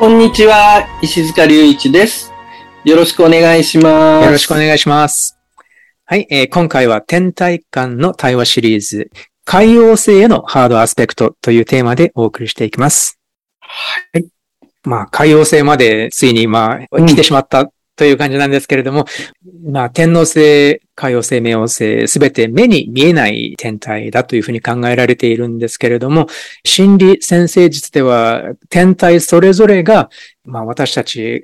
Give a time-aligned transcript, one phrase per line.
[0.00, 2.32] こんにちは、石塚隆一です。
[2.84, 4.24] よろしくお願いします。
[4.24, 5.36] よろしくお願いします。
[6.06, 9.10] はい、えー今回は天体間の対話シリーズ、
[9.44, 13.20] 海洋性へのハードアスペクトというテーマでお送りしていきます。
[13.60, 14.24] はい。
[14.84, 19.04] まあ、海洋性までついに、まあ、うん来てしまったという感じなんですけれども、
[19.62, 26.26] まあ、天王星、海洋星、冥王星、すべて目に見えない天体だというふうに考えられているんですけれども、
[26.64, 30.08] 心理先生術では、天体それぞれが、
[30.46, 31.42] まあ私たち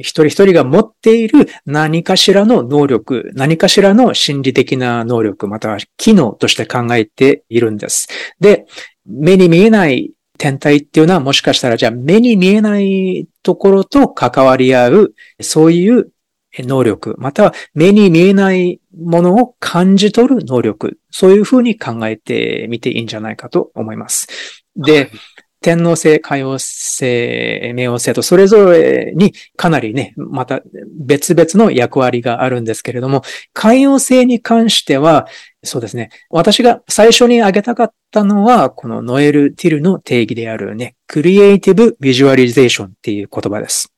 [0.00, 8.08] 一人一人が持っている何かしらの能力、何かしらの心理的な能力、または機能として考えているんです。
[8.40, 8.66] で、
[9.06, 16.10] 目に見えない天体っていうのはもしかしたらじゃあ目に見えないところと関わり合う、そういう
[16.58, 24.28] 能力、または目に見えないものを感じ取る能力、そういうふうに考えてみていいんじゃないかと思います。
[24.76, 25.10] で、
[25.64, 27.06] 天皇星、海王星、
[27.74, 30.60] 冥王星とそれぞれにかなりね、また
[30.94, 33.22] 別々の役割があるんですけれども、
[33.54, 35.26] 海王星に関しては、
[35.62, 43.90] そうですね、私が最初に挙げたかったのは、このノエル・ティルの定義であるね、クリエイティブ・ビジュアリゼーションっていう言葉です。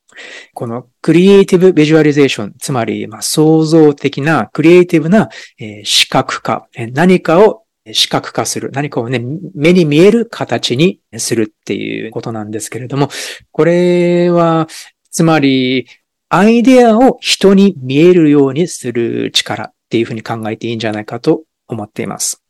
[0.55, 8.71] このクリエイティブ・ビジュアリゼーション、つまり、まあ、創造的な、クリエイティブな、えー視覚化、え何かを視覚化する。
[8.73, 9.23] 何かをね、
[9.55, 13.09] 目に見える形にするっていうことなんですけれども、
[13.53, 14.69] これは、
[15.11, 15.87] つまり、
[16.29, 22.43] アイデアを人に見えるようにする力っていうふうに考えていいんじゃないかと思っています。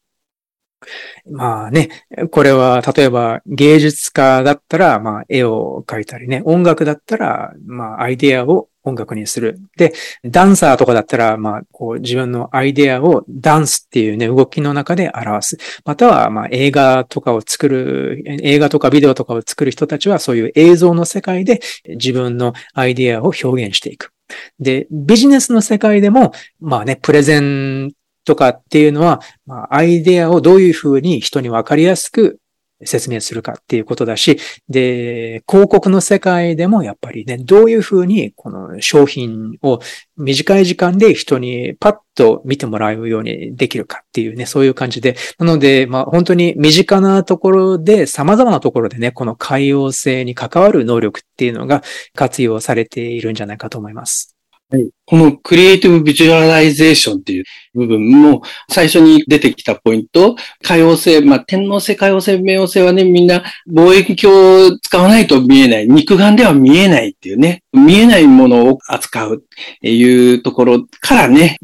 [1.31, 1.91] まあね、
[2.31, 9.61] これは例えば芸術家だったら、まあ絵を描いたりね、音楽だったら、まあアイデアを音楽にする。
[9.77, 9.93] で、
[10.25, 15.59] ダンサーとかだったら、まあこう自分のアイデアをダンスっていうね、動きの中で表す。
[15.85, 24.13] または、まあ映画とかを作る、映画とかビデオとかを作る人たちはそういう映像の世界で自分のアイデアを表現していく。
[24.61, 27.93] で、ビジネスの世界でも、まあね、プレゼン
[28.25, 32.39] とかっていうのは、まあ、アイデアをどういうふうに人にわかりやすく
[32.85, 34.39] 説明するかっていうことだし、
[34.69, 39.81] で、広告の世界でもやっぱりね、どういうふうにこの商品を
[40.17, 45.17] 短い時間で人にパッと見てもらうようにできるかっていうね、そういう感じで。
[45.39, 51.83] なので、まあ本当に身近なところで、様々なところでね、この海洋性に関わる能力っていうのが
[52.15, 54.36] 活用されているんじゃないかと思います。
[54.69, 54.91] はい。
[55.05, 69.39] このクリエイティブビジュアライゼーションっていう部分も最初に出てきたポイント、海王星、まあ、天王星、海王星、冥王星はね、みんな望遠鏡を使わないと見えない、肉眼では見えないっていうね、見えないものを扱うっ
[69.83, 71.59] ていうところからね、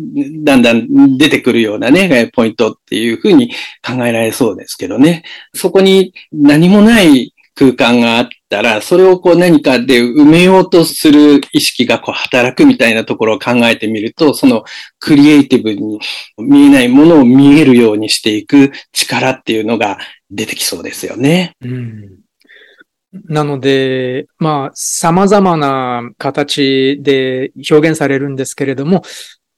[0.45, 3.51] だんだん出てくるようなね、ポイントっていうふうに
[3.85, 5.25] 考えられそうですけどね。
[5.55, 14.65] そこに何もない空間があったら、それをこう何かで埋めようとする意識がこう働くみたいなところを考えてみると、その
[14.99, 16.01] クリエイティブに
[16.39, 19.99] 見えないものを見えるようにしていく力っていうのが
[20.31, 21.53] 出てきそうですよね。
[21.63, 22.19] うん
[23.29, 29.03] なので、まあ、様々な形で表現されるんですけれども、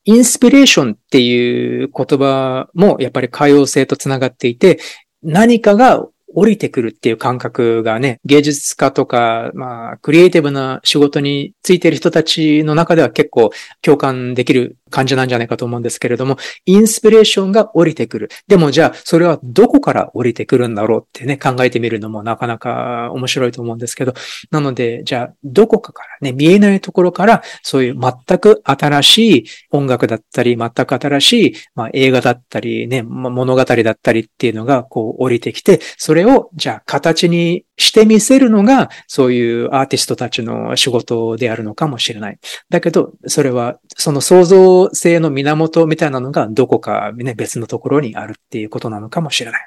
[0.05, 4.81] インスピレーションっていう言葉もやっぱり海洋性とつながっていて、
[5.23, 13.51] 何かが降りてくるっていう感覚がね、芸術家とか、まあ、クリエイティブな仕事についてる人たちの中では結構
[13.83, 16.37] 共感できる感じなんじゃないかと思うんですけれども、
[16.67, 18.29] インスピレーションが降りてくる。
[18.47, 24.15] でもじゃあ、それはどこから降りてくるんだろうってね、考えてみるのもなかなか面白いと思うんですけど、
[24.53, 42.39] なので、じゃあ、どこかからね、見えないところから、そういう全く新しい音楽だったり、全く新しい、まあ、映画だったり、ね、物語だったりっていうのが、こう、降りてきて、それを、じゃあ、形にしてみせるのが、そういうアーティストたちの仕事であるのかもしれない。
[42.71, 44.45] だけど、それは、その創
[44.89, 49.61] 造性の源みたいなのが、どこかね、別のところにあるっていうことなのかもしれない。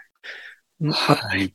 [0.86, 1.54] あはい。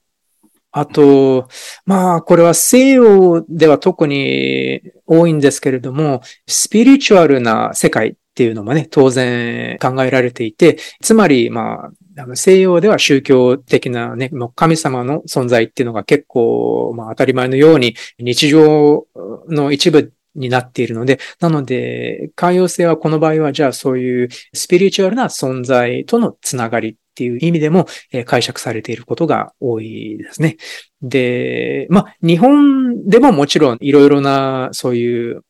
[0.74, 1.48] あと、
[1.84, 19.06] まあ、これは西洋では特に多いんですけれども、スピリチュアルな世界っていうのもね、当然考えられていて、つまり、まあ、あの西洋では宗教的なね、もう神様の存在っていうのが結構、まあ当たり前のように日常
[19.48, 30.56] の一部になっているので、なので、海洋性はこの場合は、じゃあそういうスピリチュアルな存在とのつながりっていう意味でも、え解釈されていることが多いですね。
[31.02, 35.44] で、まあ、日本でももちろんいろいろなそういう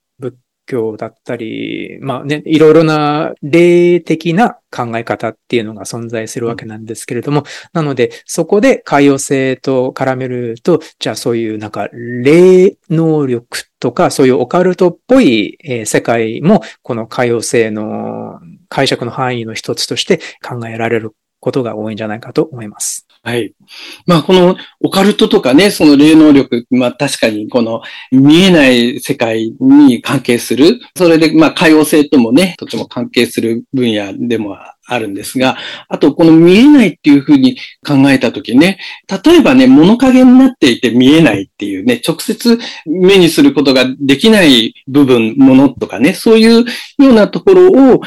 [0.67, 23.05] 教だったり、まあね、いろいろな霊的な考え方っていうのが存在するわけなんですけれども、うん、なので、そこで海洋性と絡めると、じゃあそういうなんか霊能力とか、そういうオカルトっぽい、え世界も、この海洋性の解釈の範囲の一つとして考えられることが多いんじゃないかと思います。
[23.25, 23.53] はい。
[24.07, 34.57] まあ、このオカルトとかね、その霊能力、まあ確かにこの見えない世界に関係する、それでまあ、海洋性ともね、とても関係する分野でも
[34.87, 35.57] あるんですが、
[35.89, 38.79] あとこの見えないっていうふうに考えたときね、
[39.25, 46.65] 例えばね、物陰になっていて見えないっていうね、直接目にすることができない部分、ものとかね、そういうよ
[46.99, 48.01] うなところを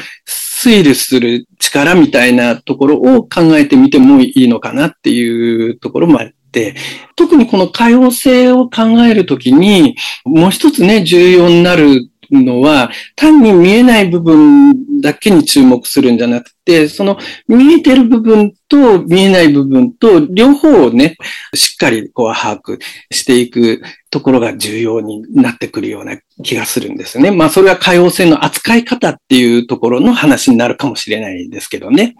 [0.56, 6.74] 推理する力みたいなところを考えてみてもいいのかなっていうところもあって、
[7.14, 17.18] 特にこの可用性を考えるときに、もう一つね、重要になるのは、単に見えない部分だけに注目するんじゃなくて、その
[17.48, 21.16] 見えてる部分と見えない部分と両方をね、
[21.54, 22.78] しっかりこう把握
[23.10, 27.30] していくところが重要になってくるような気がするんですね。
[27.30, 32.14] まあそれは可用性の扱い方っていうところの話になるかもしれないですけどね。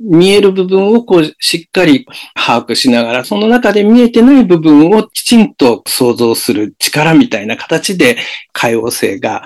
[0.00, 8.16] 見える部分をこうしっかり把握しながら、その中で見えてない部分をきちんと想像する力みたいな形で
[8.52, 9.44] 可用性が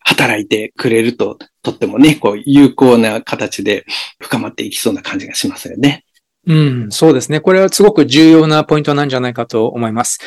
[0.00, 3.84] 働いてくれると、とってもね、こう有効な形で
[4.20, 6.04] 深まっていきそうな感じがしますよね。
[6.46, 7.40] うん、そうですね。
[7.40, 10.18] これはすごく重要なポイントなんじゃないかと思います。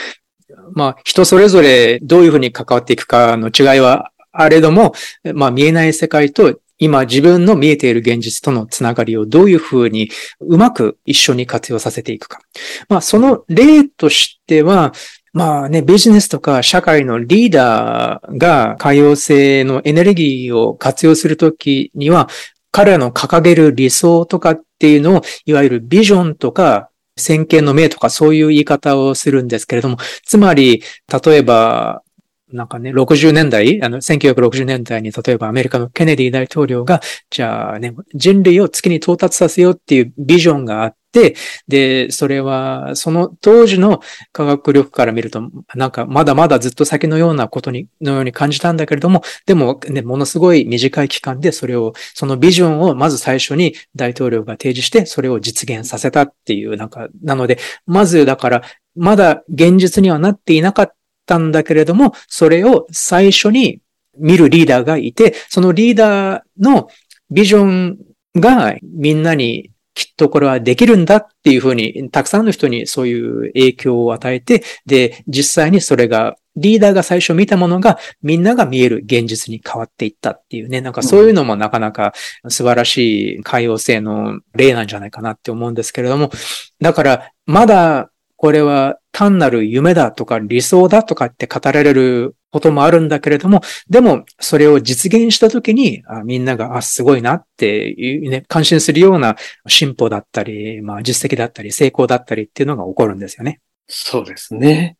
[0.73, 4.93] まあ、人それぞれどういうふうに関わっていくかの違いはあれども、
[5.33, 12.39] まあ見えない世界と今自分の見えている現実とのつながりをどういうふうにうまく一緒に活用させていくか。
[12.89, 14.91] まあその例としては、
[15.31, 22.27] まあね、ビジネスとか社会のリーダーが海洋性のエネルギーを活用するときには、
[22.71, 30.81] 彼らの掲げる理想とかっていうのを、いわゆるビジョンとか先見の明とかそういう言い方をするんですけれども、つまり、
[31.23, 32.01] 例えば、
[32.53, 41.35] なんかね、60年代、あの、1960年代に例えばアメリカのケネディ大統領が、じゃあね、人類を月に到達させようっていうビジョンがあって、
[41.67, 44.01] で、それは、その当時の
[44.31, 45.41] 科学力から見ると、
[45.75, 58.61] なんかまだまだずっと先のようなことに、のように感じたんだけれども、でもね、ものすごい短い期間でそれを、そのビジョンをまず最初に大統領が提示して、それを実現させたっていう、なんか、なので、まずだから、
[58.95, 60.95] まだ現実にはなっていなかった
[61.25, 63.79] たんだけれども、それを最初に
[64.17, 66.87] 見るリーダーがいて、そのリーダーの
[67.29, 67.97] ビジョン
[68.35, 82.13] がみんなにきっとこれはできるんだっていうふうに、たくさんの人にそういう影響を与えて、で、実際にそれが、リーダーが最初見たものがみんなが見える現実に変わっていったっていうね、なんかそういうのもなかなか
[82.49, 86.29] 素晴らしい海洋性の例なんじゃないかなって思うんですけれども、
[86.81, 88.10] だからまだ
[88.41, 99.35] これは単なる夢だとか理想だとかって語られることもあるんだけれども、でもそれを実現したときにあみんなが、あ、すごいなっていうね、感心するような
[99.67, 103.59] 進歩だったり、まあ実績だったり成功だったりっていうのが起こるんですよね。
[103.85, 104.97] そうですね。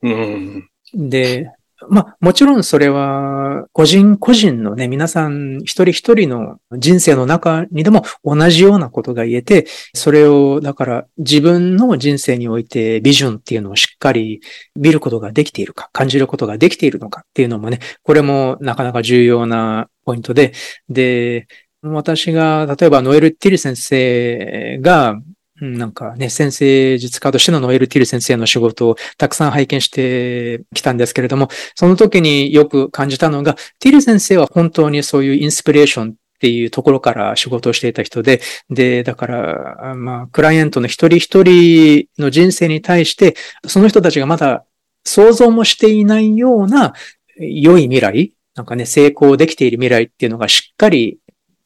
[0.00, 0.68] うん。
[0.94, 1.50] で、
[1.88, 14.40] まあ、もちろんそれは、個人個人のね、皆さん一人一人の人生の中にでも同じようなことが言えて、それを、だから自分の人生においてビジョンっていうのをしっかり
[14.76, 20.52] 見ることができているか、感じることができているのかっていうのもね、これもなかなか重要なポイントで、
[20.88, 21.46] で、
[21.82, 25.20] 私が、例えばノエル・ティル先生が、
[25.72, 43.34] なんかね、先生術家としてのノエル・ティル先生の仕事をたくさん拝見してきたんですけれども、その時によく感じたのが、ティル先生は本当にそういうインスピレーションっていうところから仕事をしていた人で、で、だから、まあ、クライアントの一人一人の人生に対して、
[43.66, 44.64] その人たちがまだ
[45.04, 46.92] 想像もしていないような
[47.38, 51.18] 良い未来、なんかね、成功できている未来っていうのがしっかり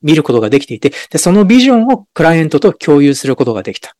[0.02, 3.96] 見ることができていて、で、そのビジョンをクライアントと共有することができた。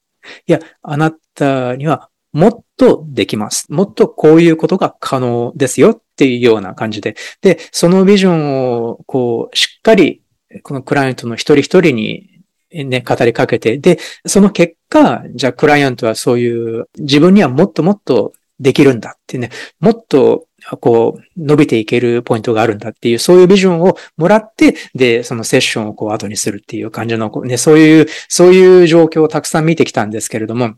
[0.47, 3.67] いや、あなたにはもっとできます。
[3.73, 7.17] もっとこういうことが可能ですよっていうような感じで。
[7.41, 10.23] で、そのビジョンをこう、しっかり、
[10.63, 12.39] このクライアントの一人一人に
[12.73, 19.51] ね、語りかけて、で、その結果、じゃあクライアントはそういう自分にはもっともっとできるんだってね、
[19.81, 30.75] もっとこう、伸びていけるポイントがあるんだっていう、そういうビジョンをもらって、で、そのセッションをこう後にするっていう感じの、ね、そういう、そういう状況をたくさん見てきたんですけれども、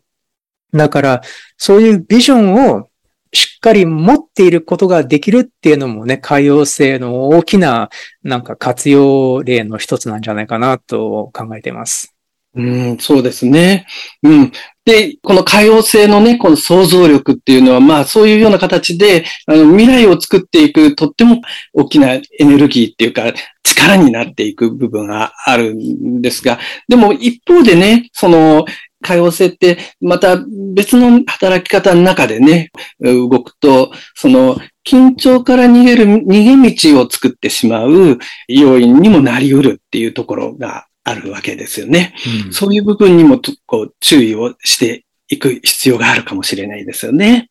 [0.73, 1.23] だから、
[1.57, 2.89] そういうビジョンを
[3.33, 7.91] しっかり持っていることができるっていうのもね、海洋性の大きな
[8.23, 12.10] なんか活用例の一つなんじゃないかなと考えています。
[12.55, 12.63] う
[12.95, 13.87] ん、そうですね。
[14.25, 14.53] うん。
[14.85, 21.41] で、この可用性のね、この想像力っていうのは、まあそういうような形で、あの、未来を作っていくとっても
[21.73, 28.65] 大きなエネルギーっていうか、力になっていく部分があるんですが、でも一方でね、その、
[29.03, 30.37] 可用性ってまた
[30.75, 42.15] 別の働き方の中でね、動くと、その緊張から逃げる逃げ道を作ってしまう要因にもなり得るっていうところがあるわけですよね。
[42.47, 47.51] うん、そういう部分にもこう注意をしていく必要があるかもしれないですよね。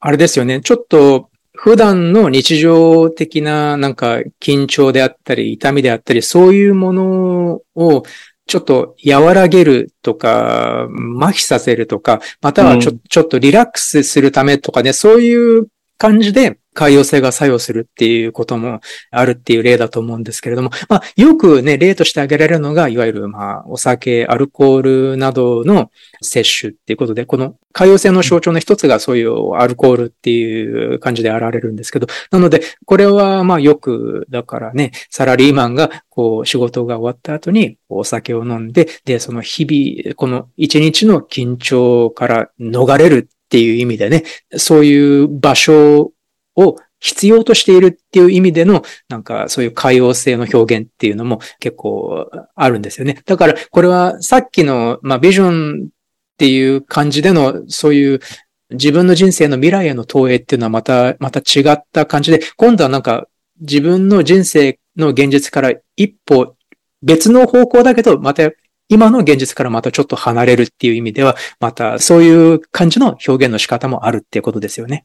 [0.00, 0.60] あれですよね。
[0.60, 8.02] ちょっと普段の日常的ななんか緊張であったり痛みであったりそういうものを
[8.46, 10.86] ちょっと和らげるとか、
[11.18, 15.66] 麻痺させるとか、またはちょうん、ちょっとリラックスするためとかね、そういう
[15.98, 44.24] 感じで海洋性が作用するっていうこともあるっていう例だと思うんですけれども、まあ、よくね、例として挙げられるのが、いわゆる、まあ、お酒、アルコールなどの摂取っていうことで、この海洋性の象徴の一つがそういうアルコールっていう感じで現れるんですけど、なので、これはまあよく、だからね、サラリーマンがこう仕事が終わった後にお酒を飲んで、で、その日々、この一日の緊張から逃れるっていう意味でね、
[44.56, 46.12] そういう場所
[46.56, 53.22] を必要としているっていう意味での、なんかそういう海洋性の表現っていうのも結構あるんですよね。
[53.24, 55.88] だからこれはさっきの、まあ、ビジョンっ
[56.38, 58.20] ていう感じでの、そういう
[58.70, 63.28] 自分の人生の未来への投影っていうのはまた、また違った感じで、今度はなんか
[63.60, 66.56] 自分の人生の現実から一歩
[67.02, 68.50] 別の方向だけど、また
[68.88, 75.04] 今の現実からまたちょっと離れるっていう意味では、またそういう感じの表現の仕方もあるっていうことですよね。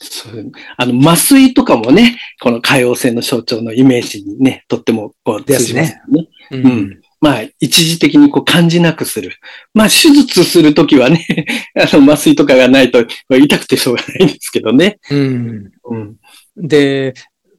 [0.00, 6.02] そうあの、麻酔とかもね、この海洋性の象徴のイメージにね、とってもこう通じますね。
[6.08, 7.00] ねうん、うん。
[7.20, 9.32] まあ、一時的にこう感じなくする。
[9.74, 11.26] まあ、手術するときはね、
[11.74, 14.98] あの、麻酔とかがないと痛くてしょうがないんですけどね。
[15.10, 15.72] うん。
[15.84, 16.16] うん、
[16.56, 17.14] で、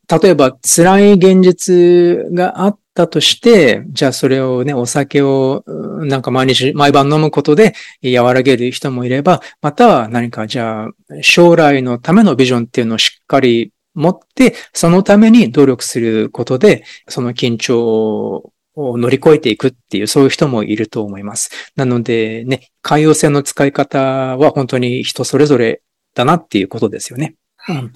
[0.10, 5.64] 例えば辛い現実があったとして、じゃあそれをね、お酒を
[6.02, 10.92] なんか毎日、毎晩飲むことで和らげる人もいれば、または何かじゃあ
[11.22, 21.72] 将来のためのビジョンっていうのをしっかり持って、そのために努力することで、その緊張を乗り越えていくっていう、そういう人もいると思います。
[21.78, 24.00] なのでね、海洋性の使い方
[24.38, 25.82] は本当に人それぞれ
[26.16, 27.36] だなっていうことですよね。
[27.70, 27.92] うん、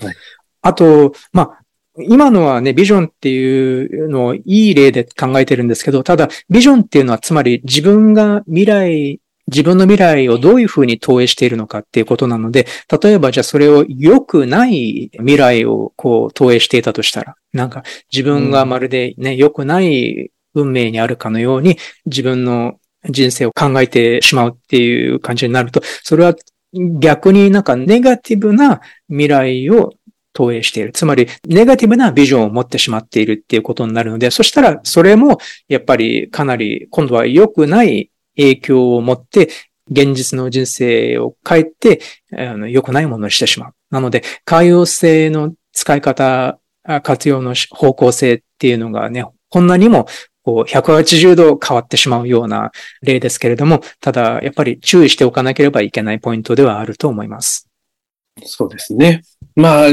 [0.62, 1.63] あと、まあ、
[2.00, 12.66] 今のはね、ビジョンっていうのをいい例で考えてるんですけど、ただ、ビジョンっていうのはつまり自分が未来、自分の未来をどういうふうに投影しているのかっていうことなので、
[13.02, 26.34] 例えばじゃあそれを良くない未来をこう投影していたとしたら、なんか自分がまるでね、良くない運命にあるかのように自分の人生を考えてしまうっていう感じになると、それは
[26.74, 29.94] 逆になんかネガティブな未来を
[30.34, 30.92] 投影している。
[30.92, 35.38] つまり、ネガティブなビジョンを持ってしまっているっていうことになるので、そしたら、それも、
[35.68, 39.50] やっぱりかなり、今度は良くない影響を持って、
[39.90, 42.02] 現実の人生を変えて、
[42.70, 43.74] 良くないものにしてしまう。
[43.92, 46.60] なので、海洋性の使い方、
[47.04, 50.08] 活用の方向性っていうのがね、こんなにも
[50.44, 52.72] こう180度変わってしまうような
[53.02, 57.70] 例ですけれども、ただやっぱり注意しておかなければいけないポイントではあると思います。
[58.42, 59.22] そうですね。
[59.56, 59.88] まあ、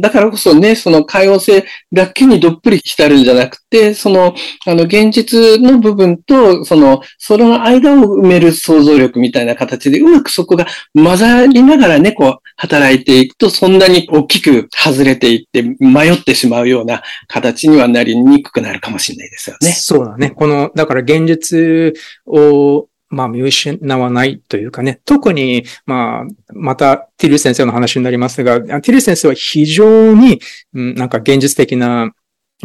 [0.00, 4.34] だからこそね、その海洋性だけにどっぷり浸るんじゃなくて、その、
[4.66, 19.72] あの、現実の部分と、その、その間を埋める想像力みたいな形で、うまくそこが混ざりながらね、こう、働いていくと、そんなに大きく外れていって、迷ってしまうような形にはなりにくくなるかもしれないですよね。
[19.72, 20.30] そうだね。
[20.30, 21.94] この、だから現実
[22.26, 30.40] をまあ、見失わないというかね、特に、まあ、また、ティル先生の話になりますが、ティル先生は非常に、
[30.72, 32.12] なんか現実的な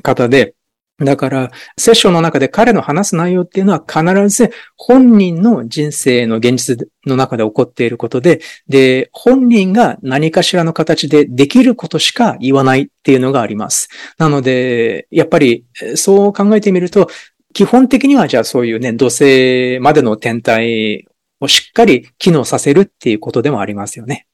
[0.04, 0.54] 方で、
[1.00, 13.90] だから、セッションの中で彼の話す内容っていうのは必ず本人の人生の現実の中で起こっていることで、で、本人が何かしらの形でできることしか言わないっていうのがあります。
[14.18, 17.10] なので、やっぱりそう考えてみると、
[17.56, 21.08] 基本的にはじゃあそういうね、土星までの天体
[21.40, 24.28] をしっかり機能させるっていうことでもありますよね。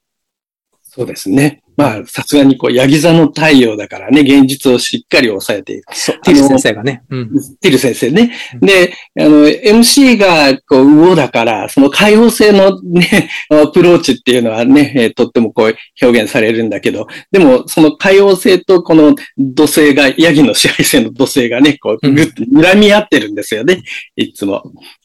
[0.94, 1.64] そうですね。
[1.78, 5.96] まあ、さすがにこう、ヤギ座の太陽だからね、現実をしっかり抑えていく。
[5.96, 7.04] そう、ティル先生がね。
[7.10, 7.30] うん。
[7.62, 8.34] ティル先生ね。
[8.60, 23.82] で、あの、MC がこう、魚だから、その開放性のね、 アプローチっていうのはね、えー、とってもこう、表現されるんだけど、でも、その開放性とこの土星が、ヤギの支配性の土星がね、こう、ぐっと睨み合ってるんですよね、
[24.18, 24.62] いつも。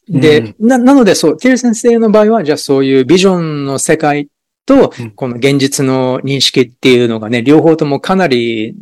[0.09, 4.27] で、な、なのでそう、ティル先生の場合は、じゃあそういうビジョンの世界
[4.67, 8.75] と、この現実の認識っていうのがね、両方ともかなり、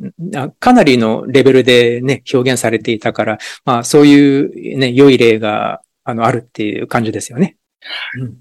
[0.60, 7.56] かなりのレベルでね、表現されていたから、まあそういうね、良い例が、あの、あるっていう感じですよね。
[8.20, 8.36] うん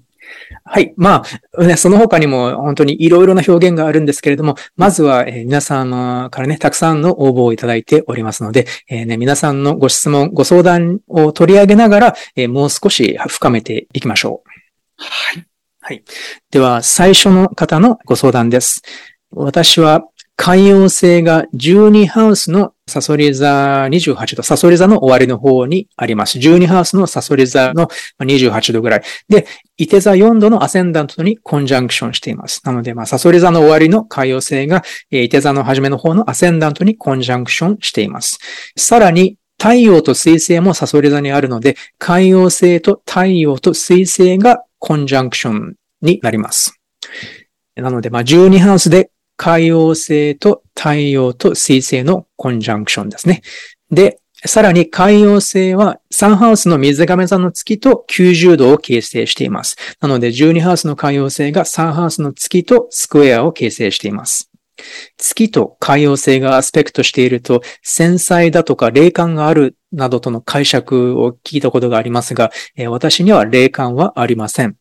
[0.63, 0.93] はい。
[0.97, 1.23] ま
[1.57, 14.49] あ、ね、その他にも本当にいろいろな表現があるんですけれども、まずは、えー、皆様からね、たくさんの応募をいただいておりますので、えー、ね、皆さんのご質問、ご相談を取り上げながら、えー、もう少し深めていきましょう。
[14.97, 15.54] はい。
[15.87, 16.03] はい。
[16.49, 18.81] では、最初の方のご相談です。
[19.29, 20.01] 私は、
[20.35, 26.39] 海洋星が12ハウスのサソリ座28度、サソリ座の終わりの方にあります。
[26.39, 27.87] 12ハウスのサソリ座の
[28.19, 29.03] 28度ぐらい。
[29.29, 29.45] で、
[29.77, 32.63] 伊手座4度のアセンダントにコンジャンクションしています。
[32.65, 38.39] なので、まあ、サソリ座の終わりの海洋星が、伊手座の初めの方のアセンダントにコンジャンクションしています。
[38.75, 45.73] さらに、太陽と水星もサソリ座にあるので、海洋星と太陽と水星がコンジャンクション
[46.03, 46.79] になります。
[47.75, 53.41] なので、まあ、12ハウスで海王星と太陽と水星のコンジャンクションですね。
[53.89, 59.75] で、さらに海洋星は3ハウスの水亀座の月と90度を形成しています。
[60.01, 64.51] なので12ハウスの海洋星が3ハウスの月とスクエアを形成しています。
[65.17, 72.51] 月と海洋星がアスペクトしていると繊細だとか霊感があるなどとの解釈を聞いたことがありますが、
[72.89, 74.75] 私には霊感はありません。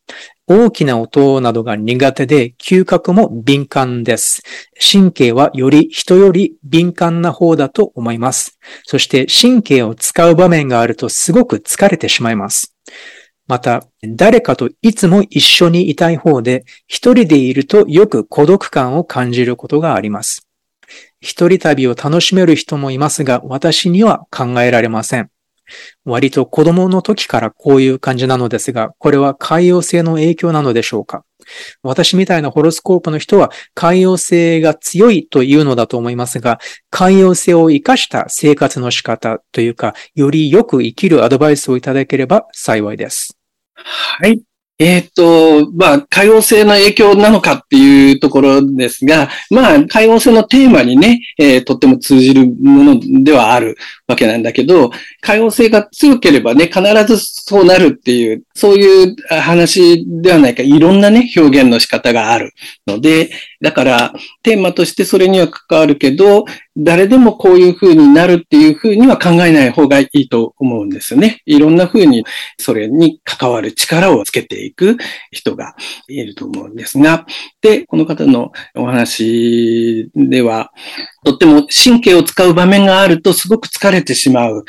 [0.46, 4.42] 大きな音などが苦手で、嗅覚も敏感です。
[4.78, 8.58] 神経はより人より敏感な方だと思います。
[8.84, 12.74] そして神経を使う場面があるとすごく疲れてしまいます。
[13.46, 20.48] また、誰かといつも一緒にいたい方で、一人でいるとよく孤独感を感じることがあります。
[21.20, 25.30] 一人旅を楽しめる人もいますが、私には考えられません。
[26.04, 31.24] 割と子供の時からこういう感じなのですが、これは海洋性の影響なのでしょうか？
[31.82, 36.58] 私みたいなホロスコープの人は海洋性が強いというのだと思いますが、
[36.90, 43.36] 海洋性を活かした生活の仕方というか、よりよく生きるアドバイスをいただければ幸いです。
[43.74, 44.42] はい。
[44.78, 53.76] えっ、と、まあ、海王星の影響なのかっていうところですが、まあ、海王星のテーマにね、えー、とっても通じるものではある
[54.08, 62.52] わけなんだけど、海王星が強ければね、必ずそうなるっていう、そういう話ではないか、いろんなね、表現の仕方がある
[62.84, 63.30] ので、
[63.64, 66.44] だから、テーマとしてそれには関わるけど、
[66.76, 71.40] 誰でもこういう風になるっていう風には考えない方がいいと思うんですよね。
[71.46, 72.26] いろんな風に
[72.58, 74.98] それに関わる力をつけていく
[75.30, 75.76] 人が
[76.08, 77.24] いると思うんですが、
[77.62, 80.70] で、この方のお話では、
[81.24, 84.66] とっても神経を使う場面があるとすごく疲れてしまう。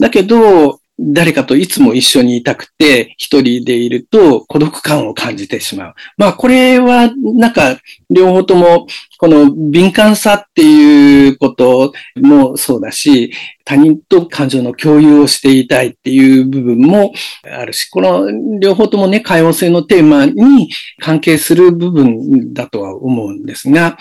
[0.00, 5.94] だけど、誰かといつも一緒にいたくて、一人でいると孤独感を感じてしまう。
[6.16, 7.78] まあ、これは、なんか、
[8.10, 8.86] 両方とも、
[9.18, 13.32] この敏感さっていうこともそうだし、
[13.64, 17.12] 他人と感情の共有をしていたいっていう部分も
[17.44, 23.98] あるし、この両方ともね、海王性のテーマに関係する部分だとは思うんですが、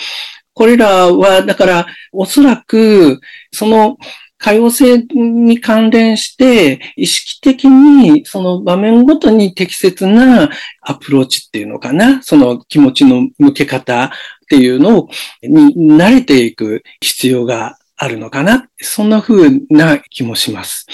[0.54, 3.20] これらは、だから、おそらく、
[3.52, 3.98] その、
[4.40, 10.50] 多様性に関連して、意識的にその場面ごとに適切な
[10.82, 14.10] アプローチっていうのかな、その気持ちの向け方っ
[14.50, 15.10] ていうの、
[15.44, 18.70] に慣れていく必要があるのかな。
[18.80, 20.86] そんな風な気もします。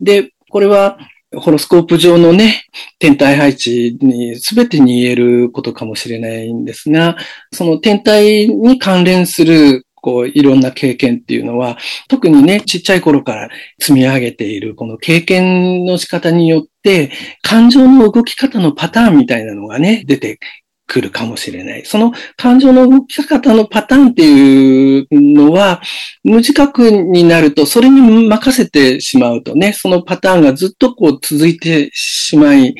[0.00, 0.98] で、これは
[1.34, 2.66] ホロスコープ上のね、
[2.98, 7.16] 天体配置に全てに言えることかもしれないんですが、
[7.52, 11.78] その天体に関連するこう、いろんな経験っていうのは、
[12.08, 13.48] 特にね、ちっちゃい頃から
[13.80, 17.10] 積み上げているこの経験の仕方によって、
[17.42, 20.38] 感情の動き方のパターンみたいなのがね、出て
[20.86, 21.84] くるかもしれない。
[21.84, 25.82] その感情の動き方のパターンっていうのは、
[26.22, 32.74] 無自覚になると、それに任せてしまうとね、そのパターンがずっとこう続いてしまい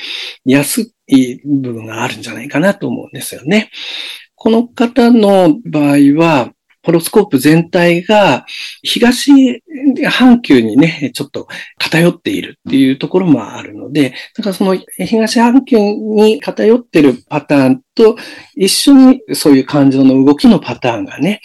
[0.44, 3.70] やすい部分があるんじゃないかなと思うんですよね。
[4.36, 6.52] この方の場合は、
[6.86, 8.46] ホロスコープ全体が
[8.84, 9.60] 東
[10.08, 18.16] 半球にね、ちょっと偏っているっていうところもあるので、だからその東半球に偏ってるパターンと
[18.54, 21.40] 一緒にそういう感情の動きのパターンがね、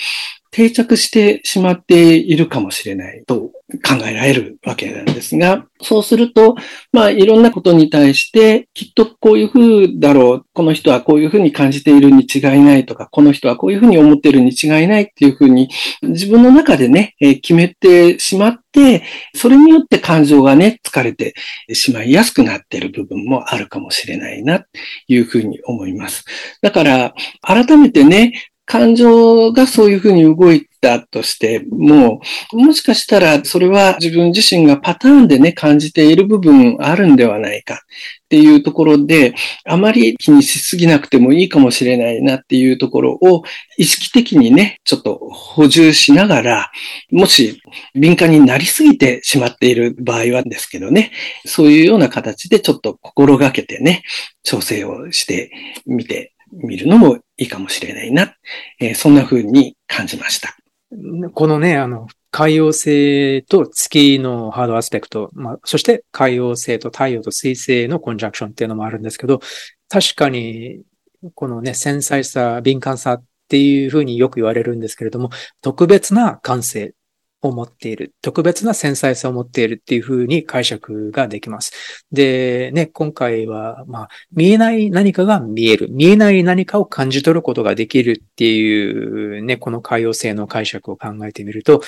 [0.52, 6.56] 定着してしまっているかもしれないと考えられるわけなんですが、そうすると、
[6.92, 15.70] まあいろんなことに対してきっとこういうふうだろう、この人はこういうふうに感じているに違いないとか、この人はこういうふうに思っているに違いないっていうふうに
[16.02, 19.04] 自分の中でね、え決めてしまって、
[19.36, 21.34] それによって感情がね、疲れて
[21.74, 24.66] しまいやすくなっている部分もあるかもしれないな、と
[25.08, 26.26] いうふうに思います。
[26.62, 28.34] だから、改めてね、
[28.65, 32.21] 感情がそういうふうに動いたとしても、
[32.52, 37.78] もしかしたらそれは自分自身がパターンでね、感じている部分あるんではないかっ
[38.30, 43.43] ていうところで、あまり気にしすぎなくてもいいかもしれないなっていうところを
[43.78, 46.71] 意識的にね、ちょっと補充しながら、
[47.12, 47.62] もし
[47.93, 51.12] 敏感になりすぎてしまっている場合はですけどね、
[51.45, 54.04] そういうような形でちょっと心がけてね、
[54.43, 55.52] 調整をして
[55.86, 58.36] みて見るのもいいかもしれないな。
[58.80, 60.56] えー、そんな風に感じました。
[61.34, 69.42] このね、あの、海洋星と月のハードアスペクト、まあ、そして海洋星と太陽と水星のコンジャクションっていうのもあるんですけど、
[69.90, 70.82] 確かに、
[71.36, 75.30] このね、繊細さ、敏感さっていうふうによく言われるんですけれども、
[75.62, 76.94] 特別な感性
[77.42, 78.14] を持っている。
[78.22, 82.06] 特別な繊細さを持っているっていうふうに解釈ができます。
[82.12, 85.88] で、ね、今回は、まあ、見えない何かが見える。
[85.92, 91.82] 見えない何かを感じ取ることができるっていうね、この海洋性の解釈を考えてみると、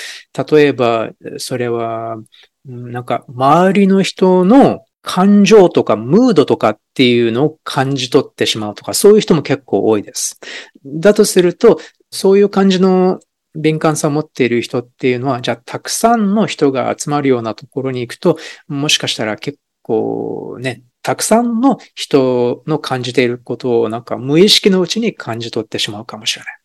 [0.52, 2.18] 例えば、それは、
[2.66, 10.39] なんか、周りの人の感情とかムードとかっていうのを感じ取ってしまうとか、そういう人も結構多いです。
[10.86, 13.20] だとすると、そういう感じの
[13.56, 18.38] 敏感さを持っている人っていうのは、じゃあたくさんの人が集まるようなところに行くと、
[18.68, 26.63] もしかしたら結構ね、たくさんの人の感じていることをなんか無意識のうちに感じ取ってしまうかもしれない。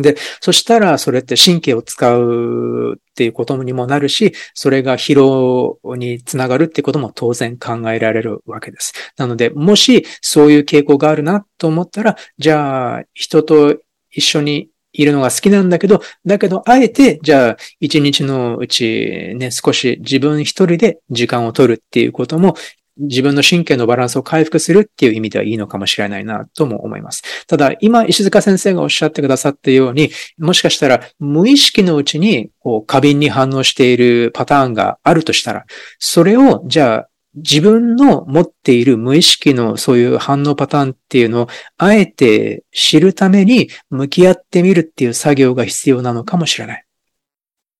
[0.00, 8.94] で、そしたらそれって神経を使うっていうことにもなるし、それが疲労につながるってことも当然考えられるわけです。
[9.18, 13.76] なので、もしそういう傾向があるなと思ったら、じゃあ人と
[14.10, 22.54] 一緒にいるのが好きなんだけど、だけど、あえて、じゃあ、一日のうちね、少し自分一人で時間を取るっていうことも、
[22.98, 27.22] 自分の神経のバランスを回復するっていう意味ではいいのかもしれないなとも思います。
[27.46, 35.64] ただ、今、石塚先生がおっしゃってくださったように、もしかしたら無意識のうちに、こう、過敏に反応しているパターンがあるとしたら、
[35.98, 41.46] それを、じゃあ、自分の持っている無意識のそういう反応パターンっていうのを
[41.78, 46.84] あえて知るために向き合ってみるっていう作業が必要なのかもしれない。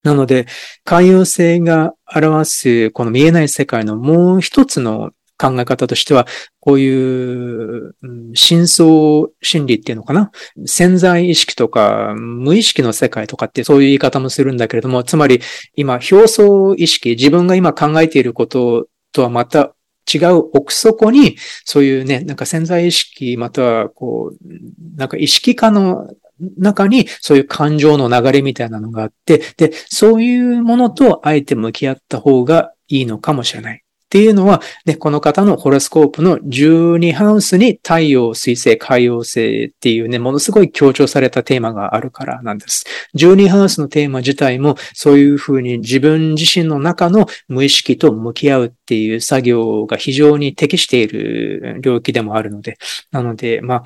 [0.03, 0.47] なので、
[0.83, 6.27] 寛容性が表すこの見えない世界のもう一つの考え方としては、
[6.59, 7.95] こういう、
[8.33, 10.31] 真相心理っていうのかな
[10.65, 15.41] 潜在意識とか無意識の世界とかってそういう言い方もするんだけれども、つまり
[15.75, 19.73] 今表層意識、自分が今考えていることとはまた
[20.13, 26.09] 違う奥底に、そういうね、なんか潜在意識、またはこう、なんか意識化の
[26.57, 33.82] 中にそういう感情の流れみたいなのがあって、で、そういうものとあえて向き合った方がいいのかもしれない。
[34.13, 42.85] っていうのは、ね、この方のホロスコープの12ハウスに太陽、水星、海洋星っていうね、ものすごい強調されたテーマがあるからなんです。
[43.15, 52.77] 12ハウスのテーマ自体もそういうふうに自分自身の中の無意識と向き合うっていう作業が非常に適している領域でもあるので、
[53.09, 53.83] なので、まあ、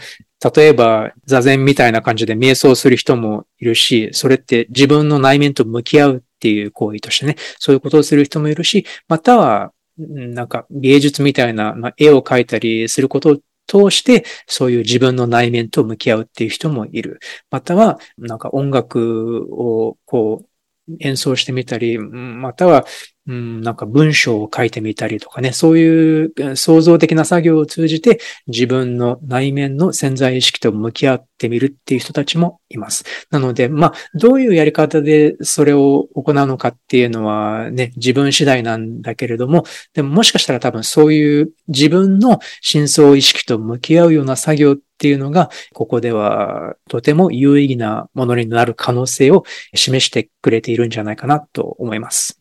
[0.54, 17.20] 例えば、座禅みたいな感じで瞑想する人もいるし、それって自分の内面と向き合うっていう行為としてね、そういうことをする人もいるし、または、なんか芸術みたいな、まあ、絵を描いたりすることを通して、そういう自分の内面と向き合うっていう人もいる。
[17.50, 22.86] または、なんか音楽をこう演奏してみたり、または
[23.28, 33.04] うん、なんか文章を書いてみたりとかね、そういう創造的な作業を通じて自分の内面の潜在意識と向き合ってみるっていう人たちもいます。
[33.30, 49.44] なので、まあ、どういうやり方でそれを行うのかっていうのはね、自分次第なんだけれども、でももしかしたら多分そういう自分の深層意識と向き合うような作業っていうのが、ここではとても有意義なものになる可能性を
[49.76, 52.40] 示してくれているんじゃないかなと思います。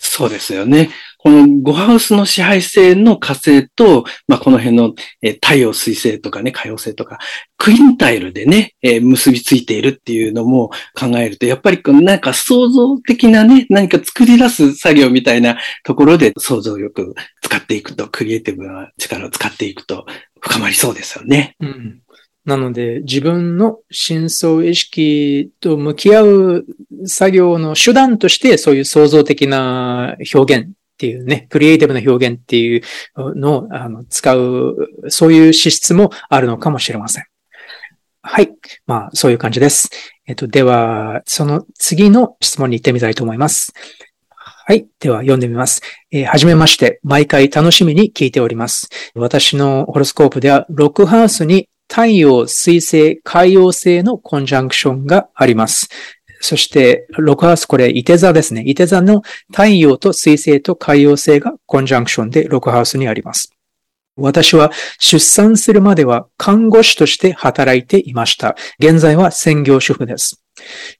[0.00, 0.90] そうですよね。
[1.18, 7.18] この5ハウスの支配性の火星と、まあ、この辺の、え太陽水星とかね、海洋星とか、
[7.56, 20.06] クインタイルでね、え結びついているっていうのも考えると、やっぱりなんか創造的なね、何か作り出す作業みたいなところで想像力使っていくと、クリエイティブな力を使っていくと
[20.40, 21.56] 深まりそうですよね。
[21.58, 22.02] うん
[22.48, 26.66] なので、自分の真相意識と向き合う
[27.04, 32.82] 作業の手段として、そういう創造的な表現っていうね、クリエイティブな表現っていう
[33.16, 34.76] のをあの使う、
[35.08, 37.24] そういう資質もあるのかもしれません。
[38.22, 38.50] はい。
[38.86, 39.90] まあ、そういう感じです。
[40.26, 43.74] えっと、では、その次の質問に行ってみたいと思います。
[44.38, 44.86] はい。
[45.00, 45.82] では、読んでみます。
[46.10, 46.98] えー、はじめまして。
[47.02, 48.88] 毎回楽しみに聞いております。
[49.14, 55.88] 私のホロスコープでは、ロックハウスに太陽、水星、海洋星のコンジャンクションがあります。
[56.40, 58.62] そして、ロクハウス、これ、伊手座ですね。
[58.66, 63.52] 伊手座の太陽と水星と海洋星がコンジャンクションでロクハウスにあります。
[64.16, 68.56] 私は出産するまでは看護師として働いていました。
[68.78, 70.42] 現在は専業主婦です。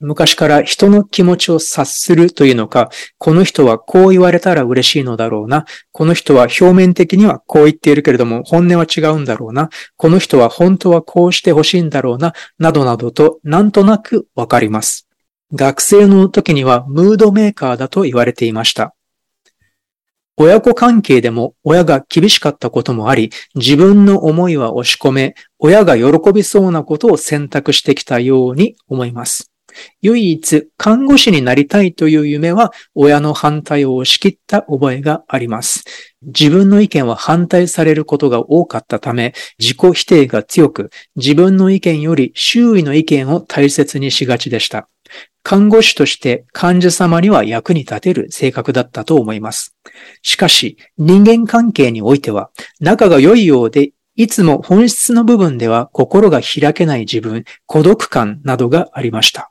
[0.01, 5.64] 昔から人の気持ちを察するというのか、この人はこう言われたら嬉しいのだろうな。
[5.92, 9.71] この人は表面的にはこう言っているけれども、本音は違うんだろうな。
[9.97, 12.33] この人は本当はこうしてほしいんだろうな。
[12.59, 15.09] などなどと、なんとなくわかります。
[15.55, 18.94] 学生の時にはムードメーカーだと言われていました。
[20.40, 29.51] 親子関係でも親が厳しかったこともあり、自分の思いは押し込め、親が喜びそうなことを選択してきたように思います。
[30.01, 35.83] 唯一、看護師になりたいという夢は、親の反対を押し切った覚えがあります。
[36.22, 44.88] 自分の意見は反対されることが多かったため、自己否定が強く、自分の意見より周囲の意見を大切にしがちでした。
[45.42, 49.74] 看護師として患者様には役に立てる性格だったと思います。
[50.22, 59.51] しかし、人間関係においては、仲が良いようで、いつも本質の部分では心が開けない自分、孤独感などがありました。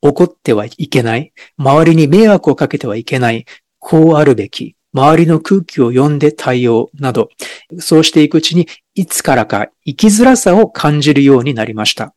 [0.00, 1.32] 怒ってはいけない。
[1.56, 3.46] 周りに迷惑をかけてはいけない。
[3.78, 4.76] こうあるべき。
[4.94, 7.30] 周りの空気を読んで対応など、
[7.78, 12.14] そうしていくうちに、いつからか生きづらさを感じるようになりました。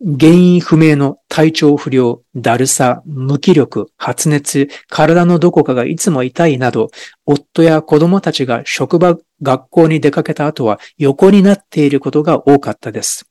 [0.00, 6.90] 原因不明の体調不良、だるさ、無気力、発熱、体のどこかがいつも痛いなど、
[7.26, 13.28] 夫や子供たちが職場、学校に出かけた後は横になっていることが多かったです。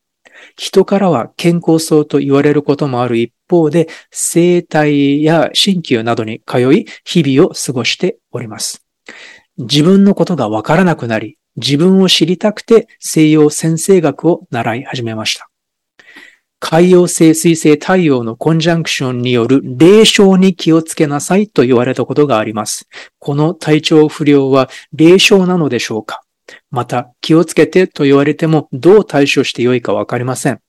[0.57, 8.85] 人からは健康そうと言われることもある一方で、生体や鍼灸などに通い、日々を過ごしております。
[9.57, 15.49] 自分のことがわからなくなり、自分を知りたくて西洋先生学を習い始めました。
[16.59, 22.87] 海洋性水性太陽のコンジャンクションによる霊障に気をつけなさいと言われたことがあります。
[23.19, 26.23] この体調不良は霊障なのでしょうか？
[26.71, 30.59] また、気をつけてと言われてもどう対処してよいかわかりません。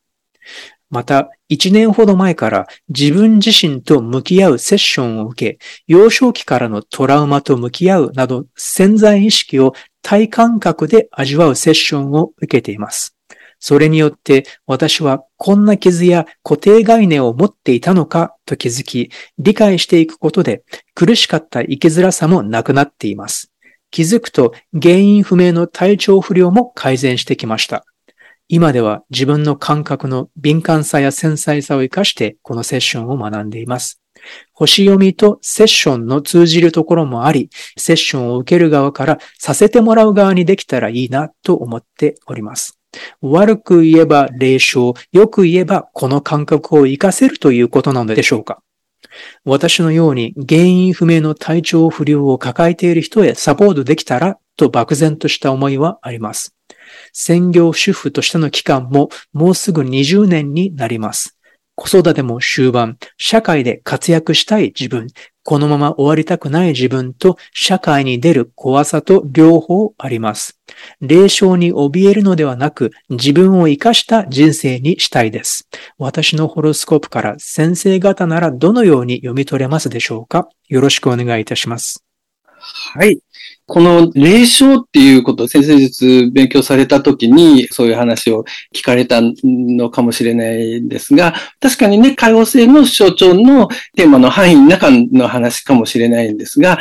[0.90, 13.14] また、一年ほど前から自分自身と向き合うセッションを受け、幼少期からのトラウマと向き合うなど潜在意識を体感覚で味わうセッションを受けています。
[13.60, 20.62] それによって私はこんな傷や固定概念を持っていたのかと気づき、理解していくことで
[20.94, 23.52] 苦しかった生きづらさもなくなっています。
[23.90, 27.84] 気づくと原因不明の体調不良も改善してきました。
[28.48, 34.00] 今では自分の感覚の敏感さや繊細さを活かしてこのセッションを学んでいます。
[34.52, 42.77] 星読みとセッションの通じるところもあり、セッションを受ける側からさせてもらう側にできたらいいなと思っております。
[43.20, 48.62] 悪く言えば霊障、よく言えばこの感覚を活かせるということなのでしょうか？
[49.44, 56.54] 私のように原因不明の体調不良を抱えている人へサポートできたらと漠然とした思いはあります。
[57.12, 61.37] 専業主婦としての期間ももうすぐ20年になります。
[61.80, 65.06] 子育ても終盤、社会で活躍したい自分、
[65.44, 70.58] このまま終わりたくない自分と社会に出る怖さと両方あります。
[71.00, 75.68] 霊障に怯えるのではなく、自分を生かした人生にしたいです。
[75.98, 80.48] 私のホロスコープから先生方ならどのように読み取れますでしょうか？
[80.68, 82.04] よろしくお願いいたします。
[82.58, 83.20] はい。
[83.68, 96.78] この霊障っていうことを先生術勉強された時にそういう話を聞かれたのかもしれないんですが、確かにね、可用性の象徴のテーマの範囲の中の話かもしれないんですが、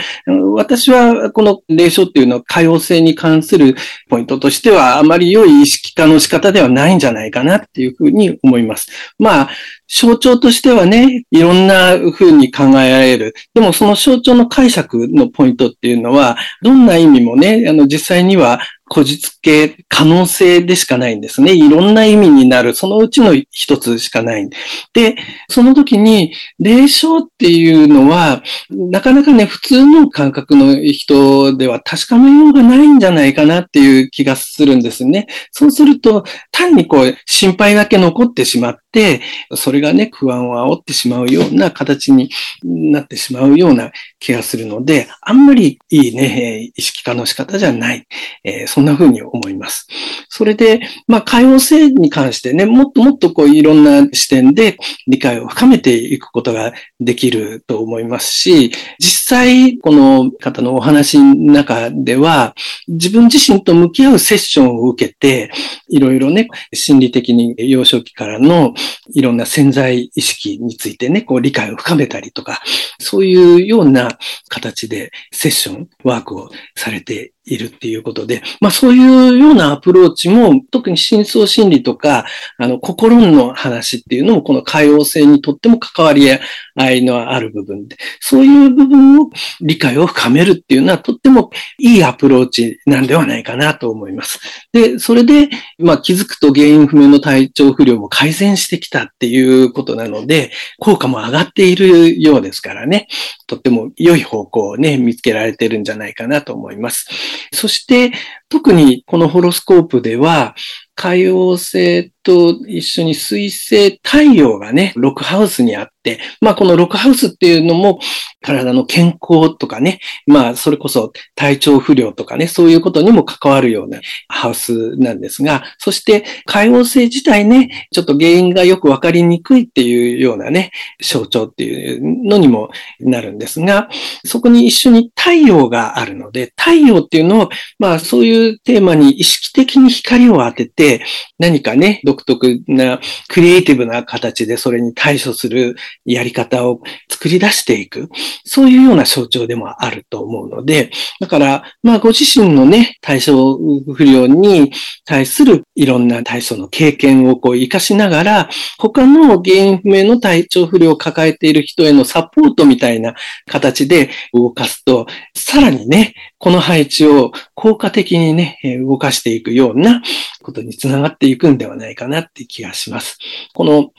[0.56, 3.76] 私はこの霊障っていうのは可用性に関する
[4.08, 8.88] ポイントとしてはあまり良い意識化の仕方ではないんじゃないかなっていうふうに思います。
[9.20, 9.50] まあ、
[9.88, 13.34] 象徴としてはね、いろんな風に考えられる。
[13.54, 21.54] でもその象徴の解釈のポイントっていうのは、どんな意味もね、あの実際にはこじつけ可能性でしかないんですね。
[21.54, 22.74] いろんな意味になる。
[22.74, 24.50] そのうちの一つしかない。
[24.94, 25.16] で、
[25.50, 35.28] その時に、霊障っていうのは、なかなかね、普通の感覚の人では確かめようがないんじゃないかなっていう気がするんですね。
[35.52, 39.22] そうすると、単にこう、心配だけ残ってしまって、
[39.56, 42.30] それがね、不安を煽ってしまうような形に
[42.64, 48.08] なってしまうような気がするので、あんまりいいね、意識化の仕方じゃない。
[48.44, 49.88] えーそんな風に思います。
[50.30, 62.54] それで、まあ、海洋性に関してね、もっともっとこういろんな視点で理解を深めていくことができると思いますし、実際、この方のお話の中では、
[62.88, 65.50] 自分自身と向き合うセッションを受けて、
[65.90, 68.76] いろいろね、心理的に幼少期からの
[69.16, 72.62] いろんな潜在意識についてね、こう理解を深めたりとか、
[73.00, 82.26] そういうような形でセッション、ワークをされているっていうことで、まあそういうようなアプローチも、特に深層心理とか、
[82.58, 86.28] あの、心の話っていうのも、この海洋性にとっても関わり
[86.76, 89.30] 合いのある部分で、そういう部分を
[89.62, 94.40] 理解を深めるっていうのは、とってもいいアプローチなんではないかなと思います。
[94.74, 103.08] で、それで、まあ気づくと原因不明の体調不良も改善してきたっていうことなので、効果も上がっているようですからね、
[103.48, 107.08] とっても良い方向をね、見つけられてるんじゃないかなと思います。
[107.54, 108.12] そして、
[108.50, 110.56] 特にこのホロスコープでは、
[110.98, 118.00] 海王星と一緒に水星、太陽がね、ロックハウスにあって、まあこのロックハウスっていうのも
[118.42, 133.88] 体の健康とかね、まあそれこそ体調不良とかね、そういうことにも関わるようなハウスなんですが、そして海王星自体ね、ちょっと原因がよくわかりにくいっていうようなね、象徴っていうのにもなるんですが、
[134.26, 141.04] そこに一緒に太陽があるので、太陽っていうのを、まあそういういうテーマに意識的に光を当てて、
[141.40, 148.10] 何かね、独特なクリエイティブな形でそれに対処するやり方を作り出していく。
[148.46, 153.58] そういうような象徴でもあると思うので、だから、まあご自身のね、対処
[153.94, 154.72] 不良に
[155.08, 163.16] 対するいろんな体操の経験をこう活かしながら、他の原因不明の体調不良を抱えている人へのサポートみたいな
[163.48, 170.04] 形で動かすと、さらにね、この配置を効果的にね、動かしていくような
[170.44, 173.18] ことにつながっていくんではないかなって気がします。
[173.54, 173.92] この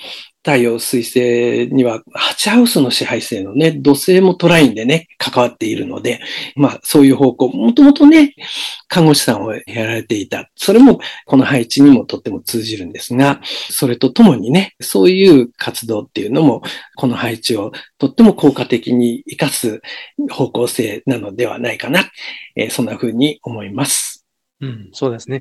[0.44, 6.20] 太陽水星には、ハチハウスの支配性のね、土星もトラインでね、関わっているので、
[6.54, 8.34] まあ、そういう方向、もともとね、
[8.86, 10.48] 看護師さんをやられていた。
[10.54, 16.62] それも、この配置にもとっても通じるんですが、それとともにね、そういう活動っていうのも、
[16.96, 19.82] この配置をとっても効果的に活かす
[20.30, 22.10] 方向性なのではないかな。
[22.54, 24.24] えー、そんな風に思います。
[24.60, 25.40] うん、そうですね。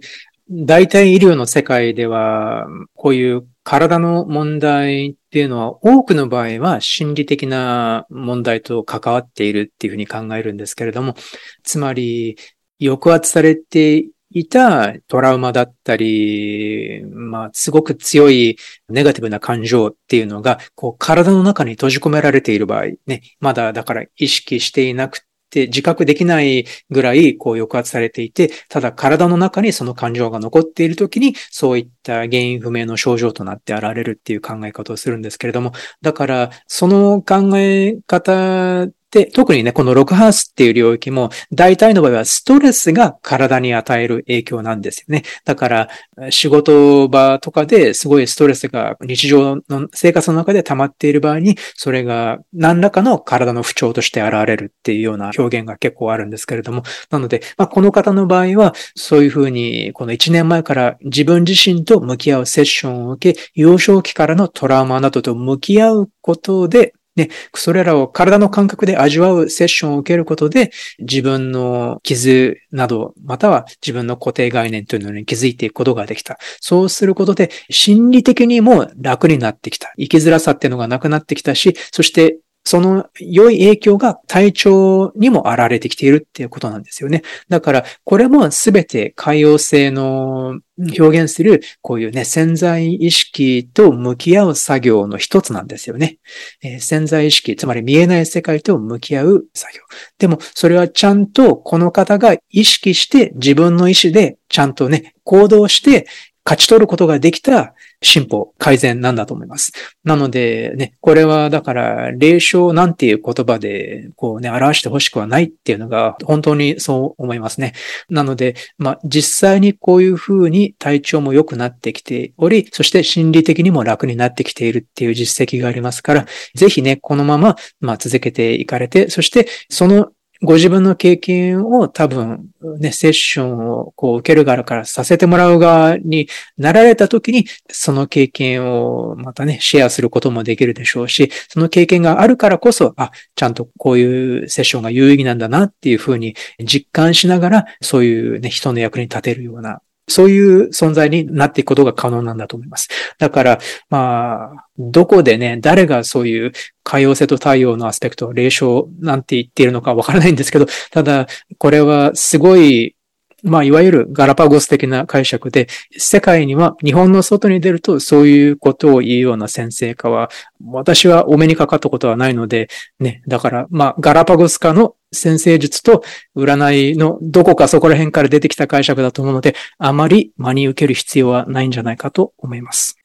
[0.49, 11.15] 大体医療の世界では、こういう体の問題っていうのは多くの場合は心理的な問題と関わっているっていうふうに考えるんですけれども、
[11.63, 12.37] つまり
[12.81, 18.55] 抑圧されていたトラウマだったり、まあ、すごく強い
[18.87, 45.23] ネガティブな感情っていうのが、こう、体の中に閉じ込められている場合、ね、まだだから意識していなくって自覚できないぐらいこう抑圧されていて、ただ体の中にその感情が残っているときに、そういった原因不明の症状となって現れるっていう考え方をするんですけれども、だからその考え方で、特にね、このログハウスっていう領域も、大体の場合はストレスが体に与える影響なんですよね。
[45.45, 45.89] だから、
[46.29, 76.37] 仕事場とかですごいストレスが日常の生活の中で溜まっている場合に、それが何らかの体の不調として現れるっていうような表現が結構あるんですけれども、なので、まあ、この方の場合は、そういうふうに、この1年前から自分自身と向き合うセッションを受け、幼少期からのトラウマなどと向き合うことで、ね、それらを体の感覚で味わうセッションを受けることで、自分の傷など、または自分の固定概念というのに気づいていくことができた。
[76.61, 79.91] そうすることで、心理的にも楽になってきた。
[79.97, 82.37] 生きづらさっていうのがなくなってきたし、そして
[82.67, 87.21] その良い影響が体調にも現れてきているっていうことなんですよね。
[87.47, 96.17] だから、これもすべて海洋性の表現する、こういうね、潜在意識と向き合う作業の一つなんですよね。
[96.61, 99.81] えー、潜在意識、つまり見えない世界と向き合う作業。
[100.19, 106.05] でも、それはちゃんとこの方が意識して自分の意思でちゃんとね、行動して
[106.43, 109.71] 勝ち取ることができた進歩、改善なんだと思います。
[110.03, 117.73] なのでね、これはだから、霊障なんていう言葉で、こうね、表してほしくはないっていうのが、本当にそう思いますね。
[118.09, 136.27] なので、まあ、実際にこういうふうに体調も良くなってきており、そして心理的にも楽になってきているっていう実績がありますから、ぜひね、このまま、まあ、続けていかれて、そして、そのご自分の経験を多分ね、セッションをこう受ける側からさせてもらう側に
[136.57, 152.87] なられた時に、その経験をまたね、シェアすることもできるでしょうし、その経験があるからこそ、あ、ちゃんとこういうセッションが有意義なんだなっていうふうに実感しながら、そういうね、人の役に立てるようなそういう存在になっていくことが可能なんだと思います。
[153.17, 156.51] だから、まあ、どこでね、誰がそういう
[156.83, 161.27] 可用性と太陽のアスペクト、霊障なんて言っているのかわからないんですけど、ただ、
[161.57, 162.95] これはすごい
[163.43, 170.29] まあ、いわゆるガラパゴス的な解釈で、世界には日本の外に出るとそういうことを言うような先生かは、
[170.65, 172.67] 私はお目にかかったことはないので、
[172.99, 176.03] ね、だから、まあ、ガラパゴス化の先生術と
[176.35, 182.97] 占いのどこかそこら辺から出てきた解釈だと思うので、あまり真に受ける必要はないんじゃないかと思います。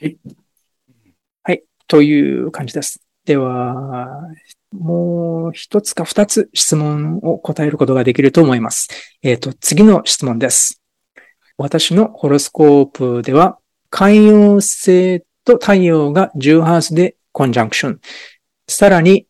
[0.00, 0.16] はい。
[1.42, 1.62] はい。
[1.86, 3.02] という感じです。
[3.24, 4.08] では、
[4.72, 8.88] もう一つか二つ質問を答えることができると思います。
[9.22, 10.80] えっ、ー、と、次の質問です。
[11.58, 13.58] 私のホロスコープでは、
[13.90, 18.00] 海洋星と太陽が10ハウスでコンジャンクション。
[18.68, 19.26] さらに、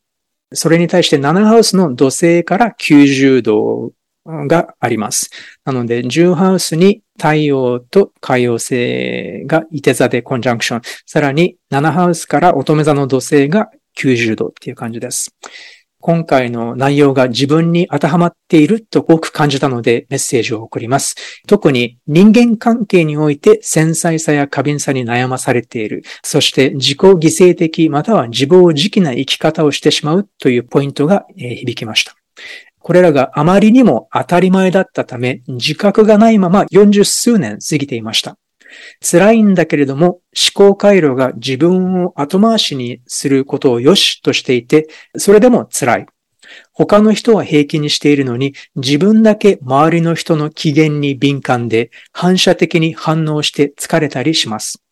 [0.52, 3.92] それに対して7ハウスの土星から90度
[4.26, 5.30] があります。
[5.64, 10.82] なので、10ハウスに太陽と海洋星がいて座でコンジャンクション。
[11.06, 15.34] さらに、7ハウスから乙女座の土星が90度っていう感じです。
[16.00, 21.14] 今回の内容が自分に当てはまっていると多く感じたのでメッセージを送ります。
[21.46, 26.02] 特に人間関係において繊細さや過敏さに悩まされている。
[26.22, 32.14] そして自己犠牲的または自暴自棄な生き方をしてしまうというポイントが響きました。
[32.78, 38.36] これらがあまりにも当たり前だったため自覚がないまま40数年過ぎていました。
[39.00, 40.20] 辛いんだけれども、思
[40.54, 46.06] 考回路が自分を後回しにすることを良しとしていて、それでも辛い。
[46.72, 54.82] 他の人は平気にしているのに、自分だけ周りの人の機嫌に敏感で、反射的に反応して疲れたりします。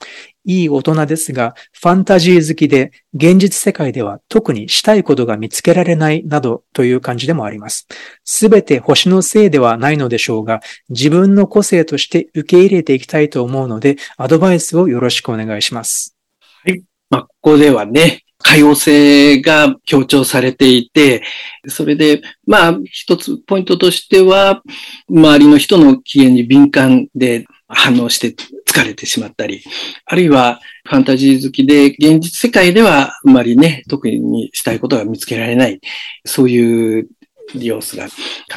[0.48, 7.86] いい大人ですが、ファンタジー好きで、現実世界では特にしたいことが見つけられないなどという感じでもあります。
[8.24, 16.16] すべて星のせいではないのでしょうが、自分の個性として受け入れていきたいと思うので、アドバイスをよろしくお願いします。
[16.64, 16.82] はい。
[17.10, 21.24] まあ、ここではね、多様性が強調されていて、
[21.66, 24.62] それで、まあ、一つポイントとしては、
[25.10, 28.34] 周りの人の機嫌に敏感で反応して
[28.66, 29.62] 疲れてしまったり、
[30.06, 35.80] あるいはファンタジー好きで現実世界ではあまりね、特にしたいことが見つけられない、
[36.24, 37.08] そういう
[37.54, 38.12] 様子が語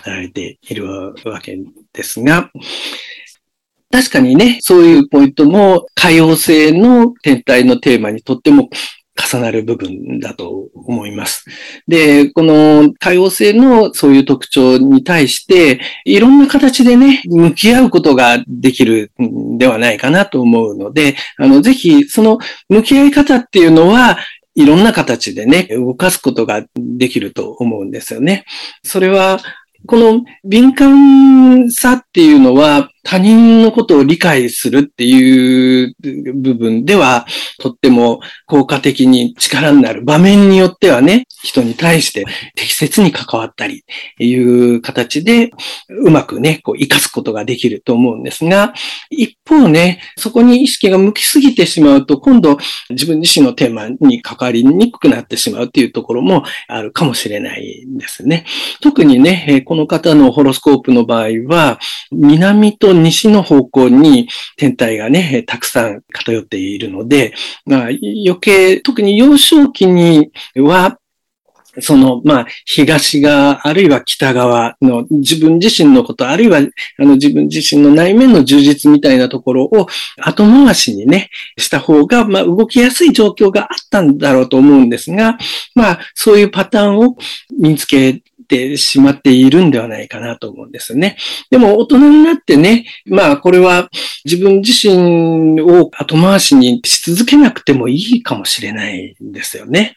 [0.06, 0.88] られている
[1.26, 1.58] わけ
[1.94, 2.52] ですが、
[3.92, 8.70] 確かにね、そういうポイントも多様性の天体のテーマにとっても
[9.16, 11.46] 重なる部分だと思います。
[11.88, 22.40] で、この多様性のそういう特徴に対して、いろんな形でね、向き合うことができるんではないかなと思うので、あの、ぜひ、その
[22.70, 24.18] 向き合い方っていうのは、
[24.56, 28.46] いろんな形でね、動かすことができると思うんですよね。
[28.84, 29.40] それは、
[29.88, 35.96] この敏感さっていうのは、他人のことを理解するっていう
[36.34, 37.26] 部分では、
[37.60, 42.26] とっても効果的に力になる場面によってはね、人に対して
[42.56, 43.84] 適切に関わったり、
[44.20, 45.52] いう形で、
[45.90, 48.74] うまくね、こう、活かすことができると思うんですが、
[49.10, 52.58] 一方ね、そこに意識が向きすぎてしまうと、今度
[52.90, 58.46] 自分自身のテーマに関わりにくくなってしまうっていうところもあるかもしれないんですね。
[58.82, 61.80] 特にね、この方のホロスコープの場合は、
[62.12, 64.28] 南と西の方向に
[64.58, 67.34] 天体がね、たくさん偏っているので、
[67.66, 70.98] まあ、余計、特に幼少期には、
[71.80, 76.62] その、まあ、東側、あるいは北側の自分自身のこと、あるいは、あ
[77.00, 79.88] の、自分自身の内面の充実みたいなところを
[80.22, 85.38] 後回しにね、した方が、まあ、動きやすい状況があったんだろうと思うんですが、
[85.74, 87.16] まあ、そういうパターンを
[87.58, 88.22] 見つけ
[88.52, 91.16] てしまっているんではないかなと思うんですね。
[91.50, 93.90] でも大人になってね、まあこれは
[94.26, 99.96] 自分自身を後回しにし続けなくてもいいかもしれないんですよね。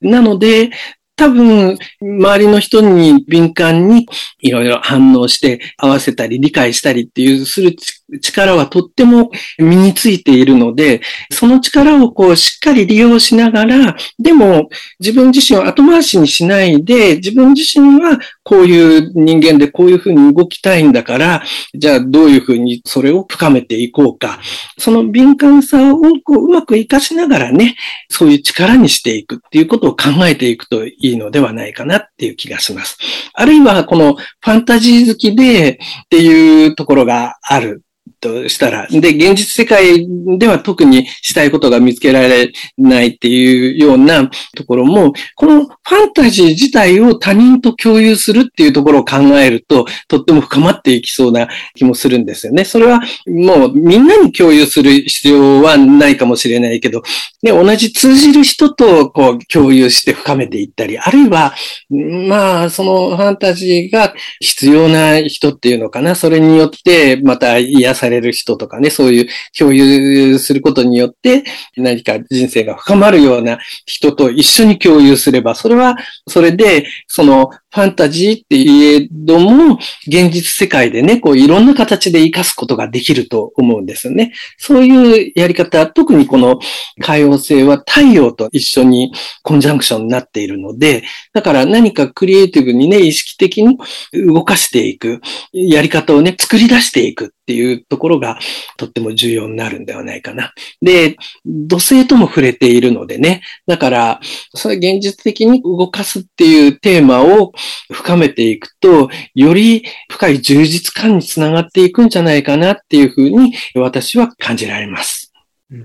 [0.00, 0.70] なので、
[1.16, 4.06] 多分、周りの人に敏感に
[4.40, 7.76] いろいろ反応して合わせたり理解したりっていうする
[8.20, 11.00] 力はとっても身についているので、
[11.30, 14.68] その力をこうしっかり利用しながら、でも
[15.00, 21.42] 自分自身を後回しにしないで、自分自身はこういう人間でこういうふうに動きたいんだから、
[21.74, 24.40] じゃあどういうふうにそれを深めていこうか。
[24.78, 27.76] その敏感さをこううまく活かしながらね、
[28.08, 32.98] そういう力にしていくっていうことを考えていくといいのではないかなっていう気がします。
[33.32, 35.76] あるいはこのファンタジー好きでっ
[36.10, 37.82] ていうところがある
[38.24, 40.06] としたら、で、現実世界
[40.38, 52.64] では特にしたいことが見つけられないっていうようなところも、このファンタジー自体を他人と共有するっていうところを考えると、とっても深まっていきそうな気もするんですよね。
[52.64, 57.02] それはもうみんなに共有する必要はないかもしれないけど、
[57.42, 61.54] ね、同じ通じる人とこう共有して深めていったり、あるいは、
[61.90, 71.44] まあ、そのファンタジーが必要な人っていうのかな、それによってまた癒されれる人とかね、そういう共有することによって
[71.76, 75.96] 何か人生が深まるような人と一緒に共有すれば、それは
[76.28, 84.32] それで、そのファンタジーって言えども、現実世界でね、こういろんな形で活かすことができると思うんですよね。
[84.58, 86.60] そういうやり方、特にこの
[87.00, 89.12] 海洋星は太陽と一緒に
[89.42, 91.02] コンジャンクションになっているので、
[91.32, 93.76] だから何かクリエイティブにね、意識的に
[94.12, 95.20] 動かしていく、
[95.52, 98.38] やり方をね、作り出していくっっていうところが
[98.78, 100.54] とっても重要になるんではないかな。
[100.80, 104.20] で、土星とも触れているのでね、だから、
[104.54, 107.52] それ現実的に動かすっていうテーマを
[107.92, 115.23] 深めていくと、より深い充実感につながっていくんじゃないかなっていうふうに私は感じられます。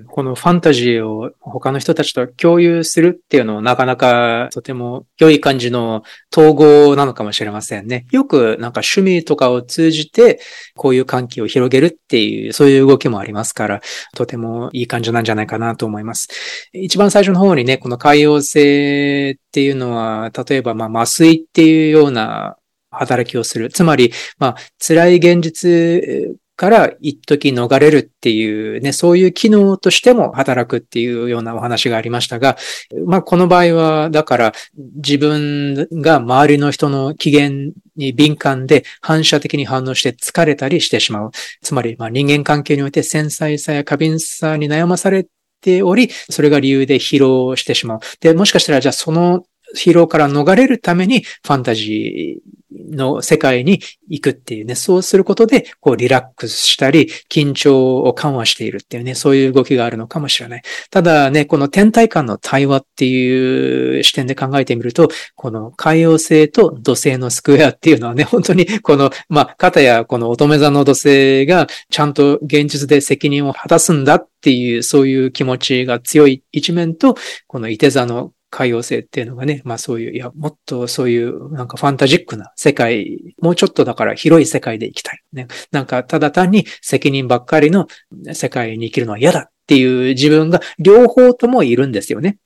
[0.07, 8.05] このファンタジーを他の人たちと共有するっていうのをなかなかとても良い感じの統合なのかもしれませんね。
[8.11, 10.39] よくなんか趣味とかを通じて
[10.75, 13.81] こういう関係を広げるっていうそういう動きもありますから、
[14.15, 16.27] とてもいい感じなんじゃないかなと思います。
[16.73, 22.57] 一番最初の方にね、この海洋性っていうのは、例えばまあ麻酔っていうような
[22.91, 23.69] 働きをする。
[23.69, 32.57] つまり、まあ、辛い現実から一時逃れるっていうね、そういう機能としても働くっていうようなお話がありましたが、
[33.05, 41.31] まあこの場合は、だから自分が周りの人の機嫌に敏感で反射的に反応して疲れたりしてしまう。
[41.61, 45.27] つまり、まあ人間関係において繊細さや過敏さに悩まされ
[45.61, 47.99] ており、それが理由で疲労してしまう。
[48.19, 49.45] で、もしかしたらじゃあその
[49.77, 60.61] 疲労から逃れるためにファンタジーの世界に行くっていうね、そうすることで、こうリラックスしたり、緊張を緩和しているっていうね、そういう動きがあるのかもしれない。
[60.91, 77.15] ただね、この天体間の対話っていう視点で考えてみると、この海洋星と土星のスクエアっていうのはね、 本当にこの、まあ、片やこの乙女座の土星がちゃんと現実で責任を果たすんだっていう、そういう気持ちが強い一面と、
[77.47, 85.21] この伊手座の海洋星っていうのがね、まあそういう、いや、もっとそういうなんかファンタジックな世界、もうちょっとだから広い世界で生きたい。
[85.33, 85.47] ね。
[85.71, 87.87] なんかただ単に責任ばっかりの
[88.33, 92.37] 世界に生きるのは嫌だっていう自分が両方ともいるんですよね。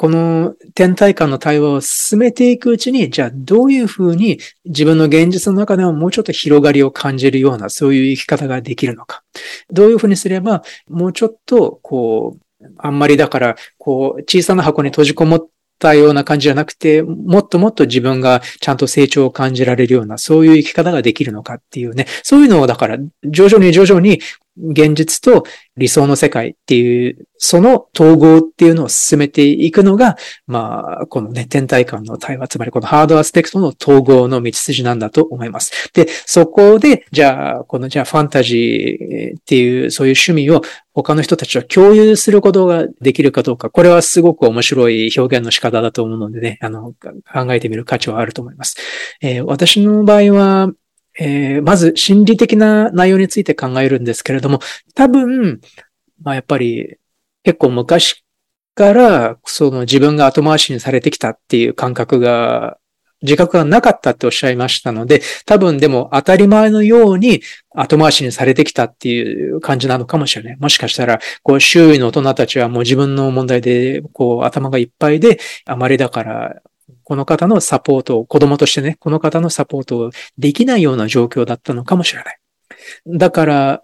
[0.00, 9.22] この天体間の対話を進めていくうちに、じゃあどういうふうに自分の現実の中でももうちょっと広がりを感じるような、そういう生き方ができるのか。
[9.70, 12.40] どういうふうにすれば、もうちょっと、こう、
[12.78, 15.48] あんまりだから、こう、小さな箱に閉じこもっ
[15.78, 22.06] たような感じじゃなくて、もっともっと自分がちゃんと成長を感じられるような、そういう生き方ができるのかっていうね。
[22.22, 24.20] そういうのをだから、徐々に徐々に
[24.68, 25.44] 現実と
[25.76, 35.90] 理想の世界っていう、その統合っていうのを進めていくのが、まあ、このね、天体間の対話、つまりこのハードアスペクトの統合の道筋なんだと思います。
[35.94, 40.60] で、そこで、じゃあ、このじゃあファンタジーっていう、そういう趣味を
[40.92, 48.76] 他の人たちと共有することができるかどうか、これはすごく面白い表現の仕方だと思うのでね、あの、考えてみる価値はあると思います。
[49.22, 50.70] えー、私の場合は、
[51.18, 54.60] えー、まず心理的な内容について考えるんですけれども、
[54.94, 55.60] 多分、
[56.22, 56.96] まあやっぱり
[57.42, 58.24] 結構昔
[58.74, 62.78] からその自分が後回しにされてきたっていう感覚が
[63.22, 67.42] 自覚がなかったっておっしゃいましたので、多分でも当たり前のように
[67.74, 70.56] 後回しにされてきたっていう感じなのかもしれない。
[70.58, 76.62] もしかしたら、こう周囲の大人たちはもう自分の問題で、こう頭がいっぱいで、あまりだから
[77.04, 82.38] この方のサポートを、子供としてね、この方のサポートをできないような状況だったのかもしれない。
[83.06, 83.82] だから、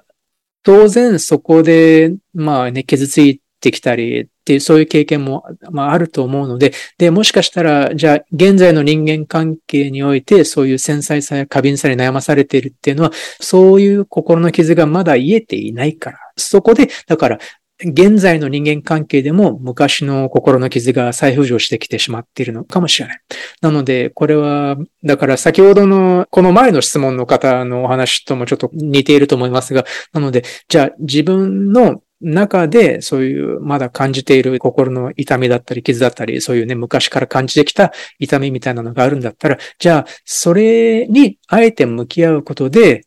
[0.63, 16.19] 当然そこで、まあね、傷ついてきたり、っていう、そういう経験も、まあ、あると思うので、で、もしかしたら、じゃあ、現在の人間関係において、そういう繊細さや過敏さに悩まされているっていうのは、そういう心の傷がまだ癒えていないから。
[16.37, 17.39] そこで、だから、
[17.79, 23.21] 現在の人間関係でも昔の心の傷が再浮上してきてしまっているのかもしれない。
[23.61, 43.03] なので、これは、だから先ほどの、この前の質問の方のお話ともちょっと似ていると思いますが、なので、じゃあ自分の中でそういうまだ感じている心の痛みだったり傷だったり、そういうね、昔から感じてきた痛みみたいなのがあるんだったら、じゃあそれにあえて向き合うことで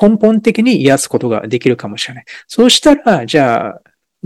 [0.00, 2.24] 根本的に癒すことができるかもしれない。
[2.46, 3.80] そうしたら、じゃあ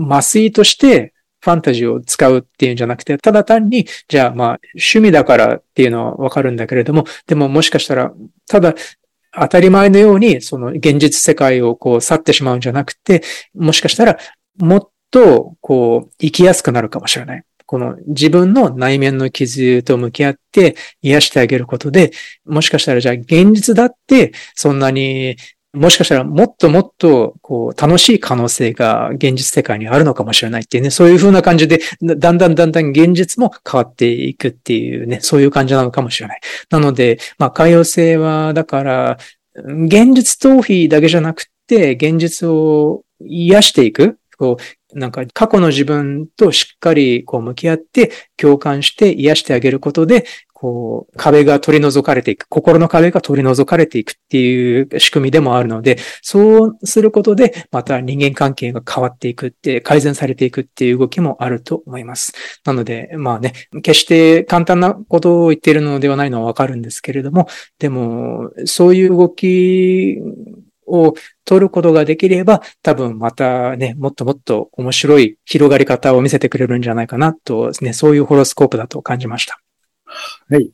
[0.07, 8.13] 麻酔としてファンタジーを使うっていうんじゃなくて、ただ単に、じゃあまあ趣味だからっていうのはわかるんだけれども、でももしかしたら、
[8.47, 8.75] ただ
[9.33, 13.23] 当たり前のように、その現実世界をこう去ってしまうんじゃなくて、
[13.55, 14.17] もしかしたら、
[14.57, 17.43] もっとこう生きやすくなるかもしれない。
[17.65, 22.11] この自分の内面の傷と向き合って癒してあげることで、
[22.45, 25.37] もしかしたらじゃあ現実だってそんなに
[25.73, 36.41] もしかしたらもっともっとこう楽しい可能性が現実世界にあるのかもしれないっていうね、そういう風な感じで、だんだんだんだん現実も変わっていくっていうね、そういう感じなのかもしれない。
[36.69, 39.17] なので、まあ、海洋性は、だから、
[39.55, 50.25] 現実逃避だけじゃなくて、現実を癒していく、こう、なんか過去の自分としっかりこう向き合って共感して癒してあげることで、
[50.61, 62.33] こう、壁が取り除かれていく、心の壁が取り除かれていくっていう仕組みでもあるので、そうすることで、また人間関係が変わっていくって、改善されていくっていう動きもあると思います。
[62.63, 67.47] なので、まあね、決して簡単なことを言っているのではないのはわかるんですけれども、
[67.79, 70.19] でも、そういう動き
[70.85, 79.60] を取ることができれば、多分またね、もっともっと面白い広がり方を見せてくれるんじゃないかなと、ね、そういうホロスコープだと感じました。
[80.49, 80.71] はい。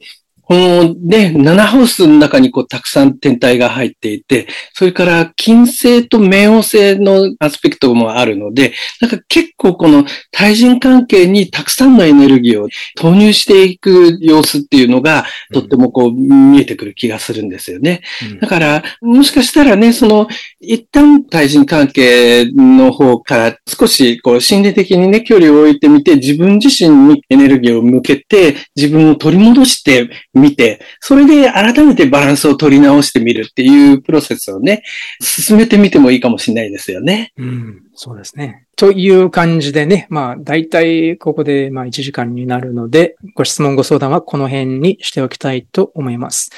[0.48, 8.72] このね、7ハウスの中にこうたくさん天体が入っていて、それから金星と冥王星のアスペクトもあるので、
[9.02, 18.02] なんか結構この対人関係にたくさんのエネルギーを投入していく様子っていうのが、とってもこう見えてくる気がするんですよね。
[18.32, 20.30] うん、だから、もしかしたらね、その、
[20.62, 34.84] 一旦対人関係の方から少しこう心理的にね、距離を置いてみて、自分自身にエネルギーを向けて、自分を取り戻して見て、それで改めてバランスを取り直してみるっていうプロセスをね、
[35.22, 37.34] 進めてみてもいいかもしれないですよね。
[37.38, 38.66] うん、そうですね。
[38.76, 46.52] という感じでね、まあ、大体ここでまあ1時間になるので、ご質問ご相談はこの辺にしておきたいと思います。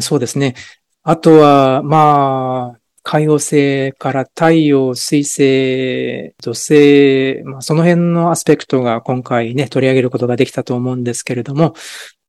[0.00, 0.54] そうですね。
[1.02, 11.74] あとは、まあ、海洋星から太陽、水星、土星、まあ、その辺のアスペクトが今回ね、取り上げることができたと思うんですけれども、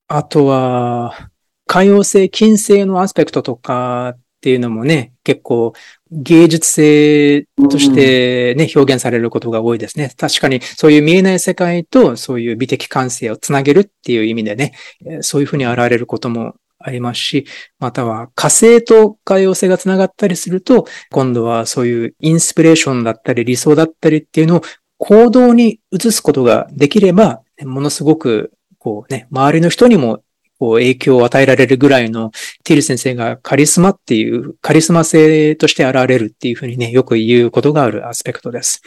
[0.08, 1.30] あとは、
[1.68, 5.74] 海洋性、金星のアスペクトとかっていうのもね、結構
[6.12, 10.12] 芸術性としてね、表現されることが多いですね。
[10.16, 14.74] 確かにそういう見えない世界とそういう美的感性をつなげるっていう意味でね、
[15.22, 17.48] そういうふうに現れることもありますし、
[17.80, 24.62] または火星と海洋星がつながったりすると、今度はそういうインスピレーションだったり理想だったりっていうのを
[25.00, 28.52] 行動に移すことができれば、ものすごく
[28.86, 30.22] こうね、周りの人にも
[30.60, 32.30] こう影響を与えられるぐらいの
[32.64, 38.84] ティル先生がカリスマっていう、カリスマ性として現れるっていうふうにね、よく言うことがあるアスペクトです。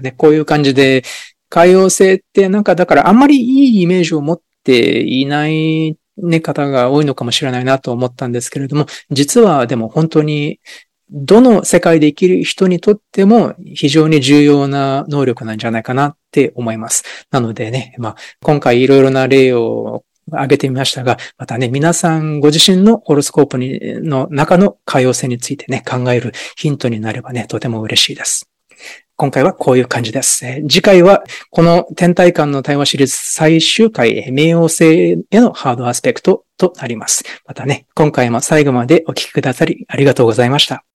[0.00, 1.02] ね、こういう感じで、
[1.48, 10.60] 海洋性ってなんかだからあんまりいいイメージを持っていないね、方が多いのかもしれないなと思ったんですけれども、実はでも本当に
[11.12, 17.04] どの世界で生きる人にとっても非常に重要な能力なんじゃないかなって思います。
[17.30, 28.48] なのでね、まあ、今回いろいろな例を挙げてみましたが、またね、皆さんご自身のホロスコープにの中の可用性についてね、考えるヒントになればね、とても嬉しいです。
[29.16, 30.46] 今回はこういう感じです。
[30.66, 34.84] 次回は、この天体間の対話シリーズ最終回、冥王星
[35.30, 37.24] へのハードアスペクトとなります。
[37.44, 40.89] またね、今回も最後までお聞きくださりありがとうございました。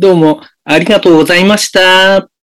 [0.00, 2.28] どうもありがとうございました。